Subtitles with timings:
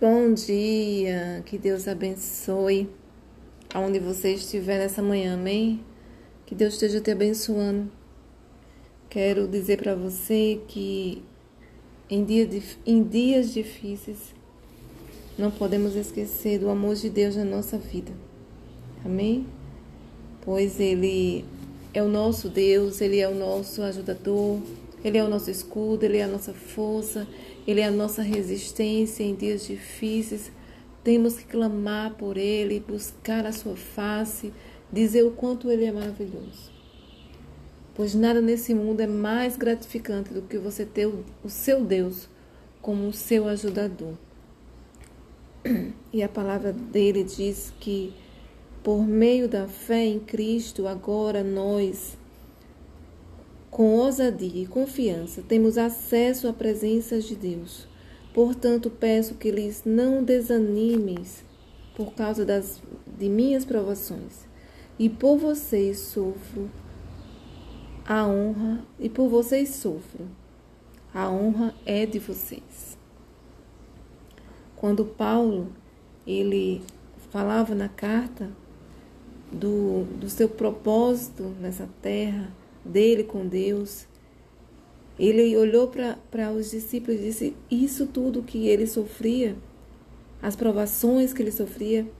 [0.00, 2.88] Bom dia, que Deus abençoe
[3.74, 5.84] aonde você estiver nessa manhã, amém?
[6.46, 7.92] Que Deus esteja te abençoando.
[9.10, 11.22] Quero dizer para você que
[12.08, 12.48] em, dia,
[12.86, 14.34] em dias difíceis
[15.36, 18.12] não podemos esquecer do amor de Deus na nossa vida,
[19.04, 19.46] amém?
[20.40, 21.44] Pois Ele
[21.92, 24.62] é o nosso Deus, Ele é o nosso ajudador,
[25.04, 27.26] Ele é o nosso escudo, Ele é a nossa força.
[27.66, 30.50] Ele é a nossa resistência em dias difíceis.
[31.02, 34.52] Temos que clamar por Ele, buscar a Sua face,
[34.92, 36.70] dizer o quanto Ele é maravilhoso.
[37.94, 42.28] Pois nada nesse mundo é mais gratificante do que você ter o, seu Deus
[42.80, 44.14] como o seu ajudador.
[46.12, 48.12] E a palavra dele diz que
[48.82, 52.16] por meio da fé em Cristo, agora nós
[53.70, 57.86] com ousadia e confiança, temos acesso à presença de Deus.
[58.34, 61.44] Portanto, peço que lhes não desanimes
[61.96, 62.82] por causa das,
[63.18, 64.48] de minhas provações.
[64.98, 66.70] E por vocês sofro
[68.06, 70.26] a honra, e por vocês sofro.
[71.14, 72.98] A honra é de vocês.
[74.76, 75.72] Quando Paulo
[76.26, 76.82] ele
[77.30, 78.50] falava na carta
[79.52, 82.52] do, do seu propósito nessa terra,
[82.84, 84.06] dele com Deus,
[85.18, 85.88] ele olhou
[86.30, 89.56] para os discípulos e disse: Isso tudo que ele sofria,
[90.40, 92.10] as provações que ele sofria,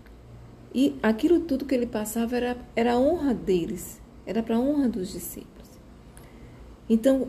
[0.74, 4.88] e aquilo tudo que ele passava era, era a honra deles, era para a honra
[4.88, 5.68] dos discípulos.
[6.88, 7.28] Então,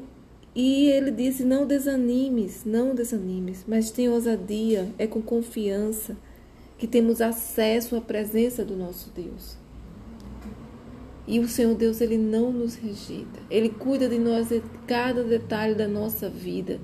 [0.54, 6.18] e ele disse: Não desanimes, não desanimes, mas tenha ousadia, é com confiança
[6.78, 9.61] que temos acesso à presença do nosso Deus.
[11.28, 13.40] E o Senhor Deus, Ele não nos rejeita.
[13.50, 16.80] Ele cuida de nós em cada detalhe da nossa vida,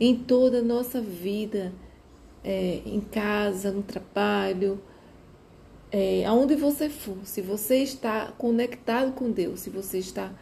[0.00, 1.72] em toda a nossa vida,
[2.44, 4.80] é, em casa, no trabalho,
[5.90, 7.18] é, aonde você for.
[7.24, 10.32] Se você está conectado com Deus, se você está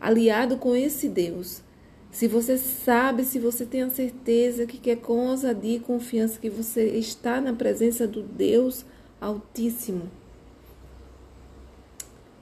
[0.00, 1.62] aliado com esse Deus,
[2.10, 6.48] se você sabe, se você tem a certeza que é com ousadia e confiança que
[6.48, 8.84] você está na presença do Deus
[9.20, 10.10] Altíssimo,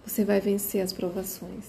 [0.04, 1.64] você vai vencer as provações.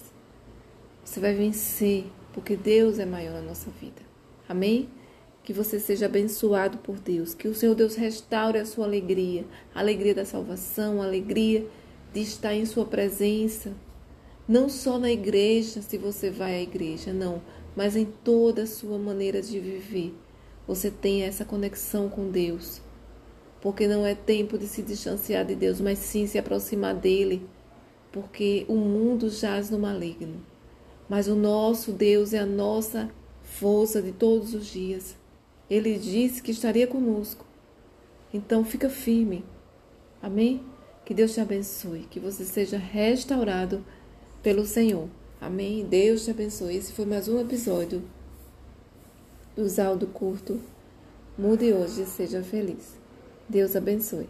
[1.04, 4.02] Você vai vencer, porque Deus é maior na nossa vida.
[4.48, 4.88] Amém?
[5.42, 9.80] Que você seja abençoado por Deus, que o Senhor Deus restaure a sua alegria, a
[9.80, 11.66] alegria da salvação, a alegria
[12.12, 13.72] de estar em sua presença,
[14.48, 17.40] não só na igreja, se você vai à igreja, não,
[17.74, 20.14] mas em toda a sua maneira de viver.
[20.66, 22.80] Você tenha essa conexão com Deus.
[23.60, 27.46] Porque não é tempo de se distanciar de Deus, mas sim se aproximar dele
[28.16, 30.40] porque o mundo jaz no maligno.
[31.06, 33.10] Mas o nosso Deus é a nossa
[33.42, 35.14] força de todos os dias.
[35.68, 37.44] Ele disse que estaria conosco.
[38.32, 39.44] Então fica firme.
[40.22, 40.62] Amém?
[41.04, 43.84] Que Deus te abençoe, que você seja restaurado
[44.42, 45.10] pelo Senhor.
[45.38, 45.84] Amém?
[45.84, 46.74] Deus te abençoe.
[46.74, 48.02] Esse foi mais um episódio
[49.54, 50.58] do Zaldo Curto.
[51.36, 52.96] Mude hoje e seja feliz.
[53.46, 54.26] Deus abençoe.